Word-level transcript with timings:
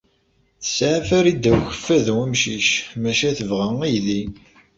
Tesɛa 0.61 0.99
Farida 1.07 1.51
n 1.55 1.59
Ukeffadu 1.59 2.15
amcic, 2.23 2.67
maca 3.01 3.29
tebɣa 3.37 3.67
aydi. 3.85 4.21